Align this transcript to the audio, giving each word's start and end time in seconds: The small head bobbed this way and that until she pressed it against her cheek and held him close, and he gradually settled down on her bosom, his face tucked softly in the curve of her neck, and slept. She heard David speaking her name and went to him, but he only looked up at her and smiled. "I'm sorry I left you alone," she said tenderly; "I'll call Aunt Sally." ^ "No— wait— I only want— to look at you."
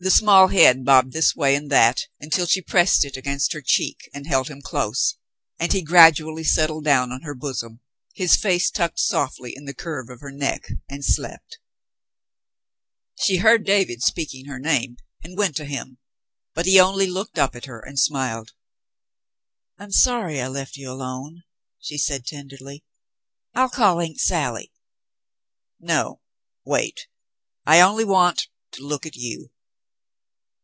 The 0.00 0.12
small 0.12 0.46
head 0.46 0.84
bobbed 0.84 1.12
this 1.12 1.34
way 1.34 1.56
and 1.56 1.72
that 1.72 2.06
until 2.20 2.46
she 2.46 2.62
pressed 2.62 3.04
it 3.04 3.16
against 3.16 3.52
her 3.52 3.60
cheek 3.60 4.08
and 4.14 4.28
held 4.28 4.46
him 4.46 4.62
close, 4.62 5.16
and 5.58 5.72
he 5.72 5.82
gradually 5.82 6.44
settled 6.44 6.84
down 6.84 7.10
on 7.10 7.22
her 7.22 7.34
bosom, 7.34 7.80
his 8.14 8.36
face 8.36 8.70
tucked 8.70 9.00
softly 9.00 9.54
in 9.56 9.64
the 9.64 9.74
curve 9.74 10.08
of 10.08 10.20
her 10.20 10.30
neck, 10.30 10.68
and 10.88 11.04
slept. 11.04 11.58
She 13.18 13.38
heard 13.38 13.66
David 13.66 14.04
speaking 14.04 14.44
her 14.44 14.60
name 14.60 14.98
and 15.24 15.36
went 15.36 15.56
to 15.56 15.64
him, 15.64 15.98
but 16.54 16.64
he 16.64 16.78
only 16.78 17.08
looked 17.08 17.36
up 17.36 17.56
at 17.56 17.64
her 17.64 17.80
and 17.80 17.98
smiled. 17.98 18.52
"I'm 19.80 19.90
sorry 19.90 20.40
I 20.40 20.46
left 20.46 20.76
you 20.76 20.88
alone," 20.92 21.42
she 21.80 21.98
said 21.98 22.24
tenderly; 22.24 22.84
"I'll 23.52 23.68
call 23.68 23.98
Aunt 24.00 24.20
Sally." 24.20 24.72
^ 24.74 24.74
"No— 25.84 26.20
wait— 26.64 27.08
I 27.66 27.80
only 27.80 28.04
want— 28.04 28.46
to 28.74 28.86
look 28.86 29.04
at 29.04 29.16
you." 29.16 29.50